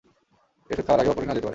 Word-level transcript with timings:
এই 0.69 0.73
ওষুধ 0.75 0.85
খাওয়ার 0.87 1.01
আগে 1.01 1.09
বা 1.09 1.15
পরে 1.17 1.25
নেওয়া 1.25 1.35
যেতে 1.37 1.41
পারে। 1.45 1.49